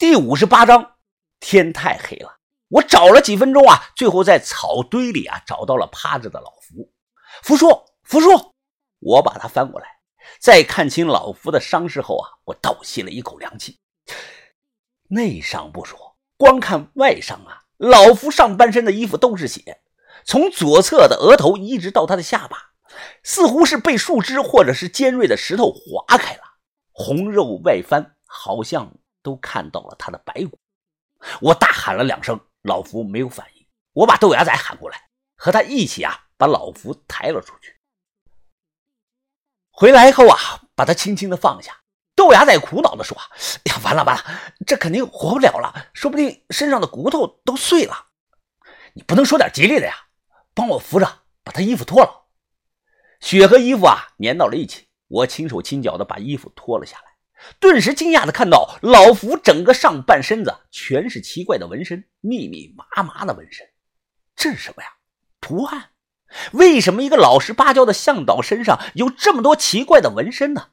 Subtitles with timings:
[0.00, 0.92] 第五十八章，
[1.40, 6.90] 天太黑了，我找了几分钟啊，最后在草堆里啊找到了趴着的老福。
[7.42, 7.68] 福叔，
[8.02, 8.54] 福叔，
[9.00, 9.86] 我把他翻过来，
[10.40, 13.78] 在看清老福的伤势后啊，我倒吸了一口凉气。
[15.10, 19.82] 内伤不说，光看外伤啊，老福上半身的衣服都是血，
[20.24, 22.56] 从左侧的额头一直到他的下巴，
[23.22, 26.42] 似乎是被树枝或者是尖锐的石头划开了，
[26.90, 28.94] 红肉外翻，好像。
[29.22, 30.58] 都看到了他的白骨，
[31.40, 33.66] 我大喊了两声，老福没有反应。
[33.92, 37.76] 我把豆芽仔喊过来，和他一起啊，把老福抬了出去。
[39.70, 40.38] 回来后啊，
[40.74, 41.76] 把他轻轻的放下。
[42.14, 43.16] 豆芽仔苦恼的说
[43.64, 44.24] ：“哎呀，完了完了，
[44.66, 48.08] 这肯定活不了了，说不定身上的骨头都碎了。
[48.92, 49.94] 你不能说点吉利的呀，
[50.52, 52.26] 帮我扶着，把他衣服脱了。
[53.20, 57.09] 血和衣服啊粘到了一起，我轻手轻脚的把衣服脱了下来。”
[57.58, 63.68] 顿时惊讶的看到老福整个上半身子全是奇怪的纹身，密密麻麻的纹身，
[64.36, 64.88] 这是什么呀？
[65.40, 65.90] 图案？
[66.52, 70.68] 为什么一个老实巴交的向导身上有这么多奇怪的纹身呢？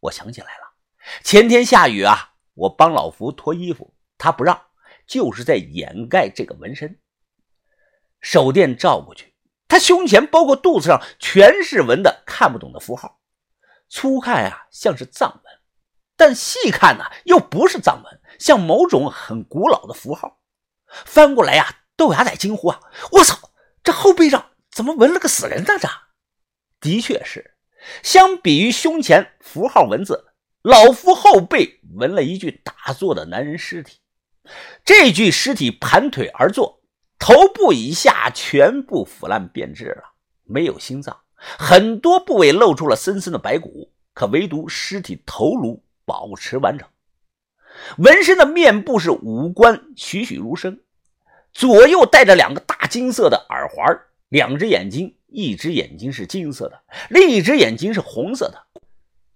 [0.00, 0.72] 我想起来了，
[1.22, 4.58] 前天下雨啊，我帮老福脱衣服，他不让，
[5.06, 6.98] 就是在掩盖这个纹身。
[8.20, 9.34] 手电照过去，
[9.68, 13.20] 他胸前包括肚子上全是纹的看不懂的符号，
[13.88, 15.55] 粗看啊像是藏文。
[16.16, 20.38] 但细看呢，又不是藏文，像某种很古老的符号。
[21.04, 22.80] 翻过来呀，豆芽仔惊呼啊
[23.12, 23.50] ：“我操，
[23.82, 25.88] 这后背上怎么纹了个死人呢？”这
[26.80, 27.56] 的确是，
[28.02, 30.26] 相比于胸前符号文字，
[30.62, 33.98] 老夫后背纹了一具打坐的男人尸体。
[34.84, 36.80] 这具尸体盘腿而坐，
[37.18, 40.02] 头部以下全部腐烂变质了，
[40.44, 45.82] 没有心脏，很多部位露出了森森的白骨，可唯独尸体头颅。
[46.06, 46.88] 保持完整，
[47.98, 50.80] 纹身的面部是五官栩栩如生，
[51.52, 53.84] 左右戴着两个大金色的耳环，
[54.28, 58.66] 两只眼睛，一只眼睛是金色的，另一只眼睛是红色的，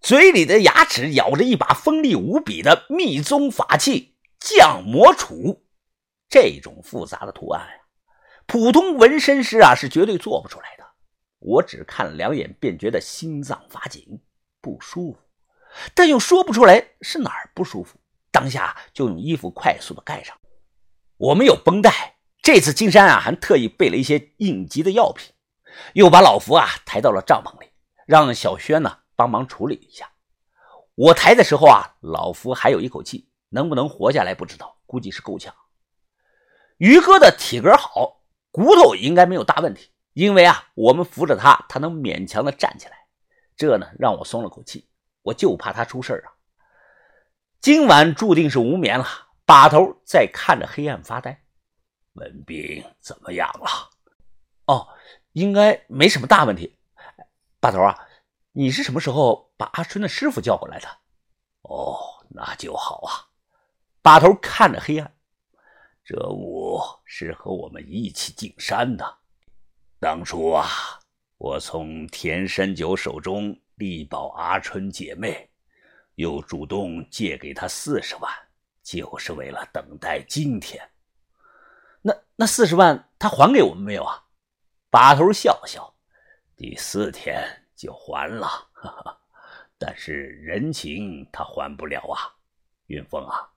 [0.01, 5.59] 嘴里的牙齿咬着一把锋利无比的密宗法器降魔杵。
[6.29, 7.75] 这种复杂的图案呀，
[8.47, 10.85] 普通纹身师啊是绝对做不出来的。
[11.41, 14.21] 我只看了两眼，便觉得心脏发紧，
[14.61, 15.19] 不舒服。
[15.95, 17.99] 但又说不出来是哪儿不舒服，
[18.31, 20.37] 当下就用衣服快速的盖上。
[21.17, 25.33] 我们有绷带，这次金山啊还特意备了一些应急的药品，
[25.95, 27.69] 又把老福啊抬到了帐篷里，
[28.07, 30.11] 让小轩呢帮忙处理一下。
[30.95, 35.55] 我抬的时候啊，老福还有一口气，能不能活下来不知道，估计是够呛。
[36.79, 42.97] 于哥的体格好，骨头应该没有大问题，因为啊我们扶着他，他能勉强的站起来，
[43.57, 44.90] 这呢让我松了口气。
[45.23, 46.33] 我就怕他出事啊！
[47.61, 49.07] 今晚注定是无眠了。
[49.45, 51.43] 把头在看着黑暗发呆。
[52.13, 53.91] 文斌怎么样了？
[54.67, 54.89] 哦，
[55.33, 56.79] 应该没什么大问题。
[57.59, 57.99] 把头啊，
[58.53, 60.89] 你是什么时候把阿春的师傅叫过来的？
[61.63, 61.99] 哦，
[62.29, 63.27] 那就好啊。
[64.01, 65.13] 把头看着黑暗，
[66.05, 69.19] 这物是和我们一起进山的。
[69.99, 70.67] 当初啊，
[71.39, 73.61] 我从田山九手中。
[73.81, 75.51] 力保阿春姐妹，
[76.17, 78.31] 又主动借给她四十万，
[78.83, 80.87] 就是为了等待今天。
[82.03, 84.23] 那那四十万他还给我们没有啊？
[84.91, 85.93] 把头笑笑，
[86.57, 87.43] 第四天
[87.75, 88.47] 就还了。
[88.75, 89.19] 哈哈，
[89.79, 92.37] 但是人情他还不了啊。
[92.87, 93.49] 云峰啊，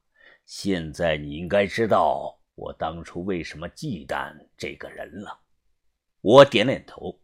[0.45, 5.38] 现在你应该知道我当初为什么忌惮这个人了。
[6.22, 7.19] 我点点头，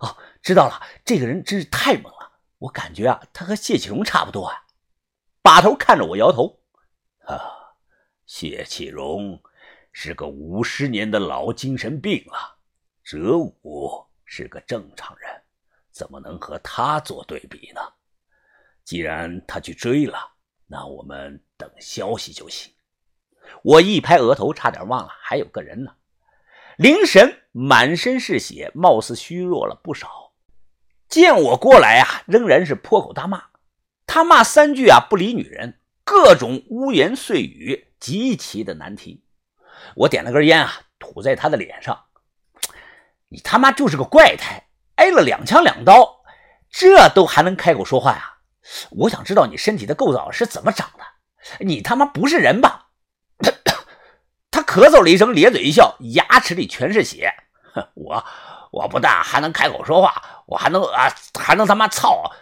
[0.00, 0.80] 哦，知道了。
[1.04, 2.17] 这个人真是太猛了。
[2.58, 4.66] 我感觉啊，他和谢启荣差不多啊。
[5.42, 6.60] 把头看着我摇头，
[7.20, 7.40] 啊，
[8.26, 9.40] 谢启荣
[9.92, 12.56] 是个五十年的老精神病了，
[13.02, 15.42] 哲武是个正常人，
[15.90, 17.80] 怎么能和他做对比呢？
[18.84, 20.18] 既然他去追了，
[20.66, 22.72] 那我们等消息就行。
[23.62, 25.94] 我一拍额头，差点忘了还有个人呢。
[26.76, 30.27] 灵神满身是血，貌似虚弱了不少。
[31.08, 33.44] 见我过来啊，仍然是破口大骂。
[34.06, 39.22] 他骂三句啊，不理女人，各种污言碎语，极其的难听。
[39.94, 42.04] 我点了根烟啊，吐在他的脸上。
[43.28, 46.22] 你他妈就是个怪胎，挨了两枪两刀，
[46.70, 48.34] 这都还能开口说话呀？
[48.90, 51.64] 我想知道你身体的构造是怎么长的？
[51.64, 52.88] 你他妈不是人吧？
[54.50, 57.32] 他咳嗽了一声，咧嘴一笑，牙齿里全是血。
[57.94, 58.22] 我。
[58.70, 62.32] 我不但还能开口说话，我还能啊，还能他妈操！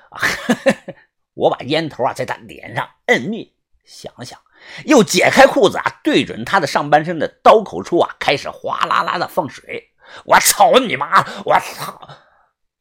[1.34, 3.52] 我把烟头啊在他脸上摁灭，
[3.84, 4.38] 想想，
[4.84, 9.90] 又解开裤子啊，对准他的上半身的刀口处啊，开始哗啦啦的放水。
[10.24, 11.26] 我操你妈！
[11.44, 12.08] 我操！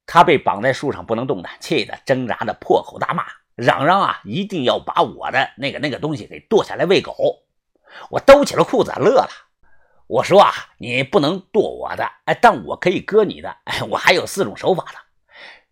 [0.05, 3.25] 他被绑在树上不能动弹，气得挣扎的破口大骂，
[3.55, 7.43] 嚷嚷啊，一定要把我的那个那个东西给剁下来喂狗。
[8.11, 9.29] 我兜起了裤子乐了，
[10.05, 14.99] 我说啊，你不能剁我的，哎，但我可以割你的，哎，我还有四种手法的。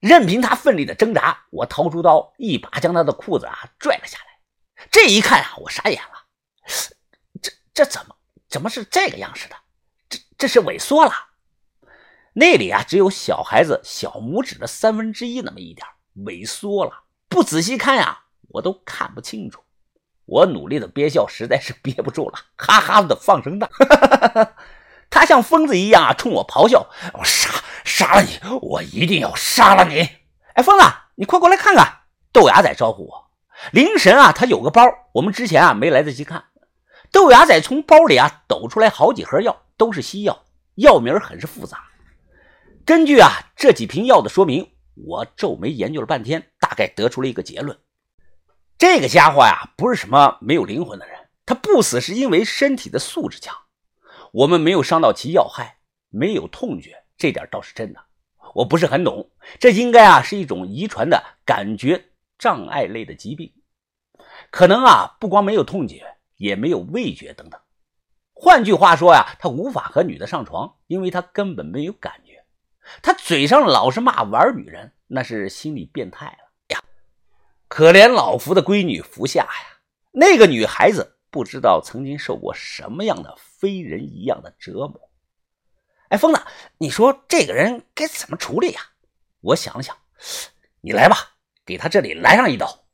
[0.03, 4.85] 任凭他奋力的挣扎，我掏出刀，一把将他的裤子啊拽了下来。
[4.91, 6.27] 这一看啊，我傻眼了，
[7.41, 8.13] 这这怎么
[8.50, 9.55] 怎么是这个样式的？
[10.09, 11.13] 这这是萎缩了。
[12.33, 15.88] 那里啊，只有小孩子小拇指的三分之一那么一点
[16.25, 17.05] 萎缩了。
[17.29, 19.63] 不仔细看呀，我都看不清楚。
[20.25, 23.67] 我努力的憋笑，实在是憋不住了，哈哈的放声大。
[23.67, 24.55] 哈哈哈哈
[25.13, 27.50] 他像疯子一样啊，冲我咆哮：“我杀
[27.86, 28.39] 杀了你！
[28.62, 30.10] 我一定要杀了你！”
[30.56, 32.00] 哎，疯子，你快过来看看！
[32.31, 33.31] 豆芽仔招呼我。
[33.71, 34.81] 灵神啊，他有个包，
[35.13, 36.45] 我们之前啊没来得及看。
[37.12, 40.44] 豆芽仔从包里啊抖出来好几盒药，都是西药，
[40.75, 41.77] 药名很是复杂。
[42.83, 47.77] 根据啊这几瓶药的说明，我皱眉研究了半天，大概得出了一个结论：
[48.80, 51.15] 这个家伙呀，不是什么没有灵魂的人，
[51.45, 53.56] 他不死是因为身体的素质强。
[54.33, 55.77] 我们没有伤到其要害，
[56.09, 58.03] 没有痛觉，这点倒是真的。
[58.56, 62.06] 我不是很懂，这应该啊是一种遗传的感觉
[62.39, 63.53] 障碍类的疾病，
[64.50, 67.62] 可能啊不光没有痛觉，也没有味觉等等。
[68.33, 72.44] 换句话说呀，他无法和女的上床，因为他根本没有感觉。
[73.03, 76.83] 他嘴上老是骂玩女人，那是心理变态了呀！
[77.68, 79.79] 可怜老福的闺女福夏呀，
[80.12, 85.09] 那个女孩子不知道曾经受过什么样的非人一样的折磨。
[86.09, 86.39] 哎，疯子，
[86.77, 88.81] 你说这个人该怎么处理呀？
[89.41, 89.97] 我想了想，
[90.81, 91.31] 你来吧，
[91.65, 92.85] 给他这里来上一刀。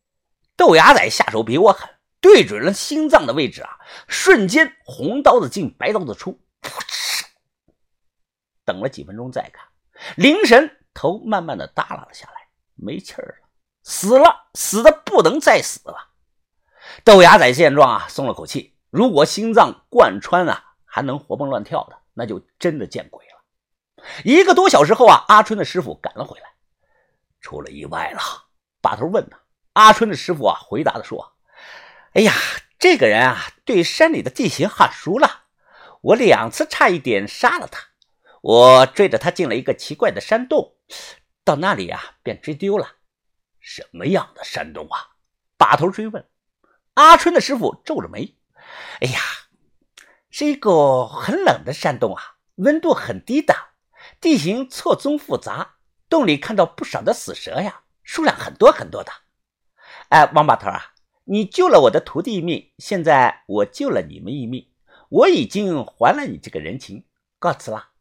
[0.56, 1.90] 豆芽仔下手比我狠，
[2.22, 3.78] 对准了心脏的位置啊，
[4.08, 7.26] 瞬间红刀子进，白刀子出，噗嗤
[8.64, 9.68] 等了几分钟再看。
[10.16, 12.36] 灵神头慢慢的耷拉了下来，
[12.76, 13.50] 没气儿了，
[13.84, 15.99] 死了，死的不能再死了。
[17.04, 18.76] 豆芽仔见状啊，松了口气。
[18.90, 24.04] 如果心脏贯穿啊，还能活蹦乱跳的，那就真的见鬼了。
[24.24, 26.46] 一个多小时后啊，阿春的师傅赶了回来，
[27.42, 28.20] 出了意外了。
[28.82, 29.40] 把头问他，
[29.74, 31.34] 阿春的师傅啊，回答的说
[32.14, 32.34] ：“哎呀，
[32.80, 35.44] 这个人啊，对山里的地形很熟了，
[36.02, 37.90] 我两次差一点杀了他。”
[38.42, 40.78] 我追着他进了一个奇怪的山洞，
[41.44, 42.96] 到那里啊，便追丢了。
[43.60, 45.10] 什么样的山洞啊？
[45.58, 46.26] 把头追问。
[47.00, 48.36] 阿春的师傅皱着眉
[49.00, 49.20] ：“哎呀，
[50.30, 52.22] 是一个很冷的山洞啊，
[52.56, 53.56] 温度很低的，
[54.20, 55.76] 地形错综复杂，
[56.10, 59.14] 洞里看到不少的死蛇呀，数量很多很多的。
[60.10, 60.92] 哎，王把头啊，
[61.24, 64.70] 你救了我的徒弟一命，现在我救了你们一命，
[65.08, 67.06] 我已经还了你这个人情，
[67.40, 67.92] 告辞了。”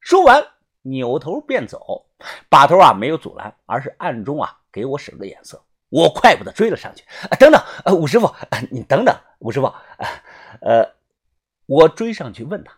[0.00, 0.44] 说完，
[0.82, 2.08] 扭头便走。
[2.48, 5.64] 把头啊，没有阻拦，而是暗中啊给我使了个眼色。
[5.88, 7.04] 我快步的追了上去。
[7.38, 8.34] 等等，呃，武师傅，
[8.70, 9.72] 你等等，武师傅，
[10.60, 10.94] 呃，
[11.66, 12.72] 我追上去问他，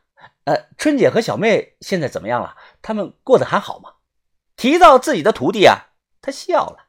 [0.45, 2.57] 呃，春姐和小妹现在怎么样了？
[2.83, 3.95] 他们过得还好吗？
[4.57, 5.77] 提到自己的徒弟啊，
[6.21, 6.87] 他笑了。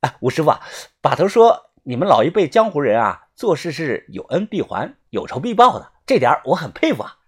[0.00, 0.60] 啊，武师傅，啊
[1.00, 7.18] 把头说，你们老一辈江湖人啊，做事是有恩必还，有仇必报的，这点我很佩服啊。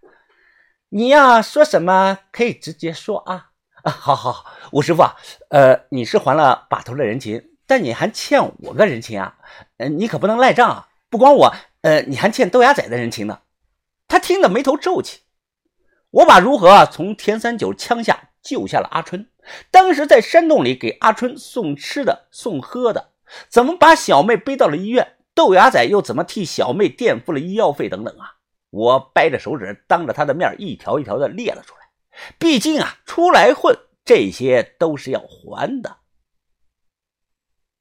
[0.90, 3.50] 你要说什么可以直接说啊
[3.82, 3.90] 啊！
[3.90, 5.16] 好好，好，武师傅啊，
[5.50, 9.36] 呃，你是还了把头的人情，但你还欠我个人情啊！
[9.76, 10.88] 呃，你可不能赖账啊！
[11.10, 13.40] 不光我，呃，你还欠豆芽仔的人情呢。
[14.08, 15.20] 他听得眉头皱起。
[16.10, 19.28] 我把如何从田三九枪下救下了阿春，
[19.70, 23.10] 当时在山洞里给阿春送吃的送喝的，
[23.50, 28.36] 怎么把小妹背到了医院，豆芽仔又怎么替小妹垫付了医药费等等啊！
[28.70, 31.80] 我掰着手指，当着他的面一条一条的列了出来。
[32.38, 35.98] 毕竟啊，出来混，这些都是要还的。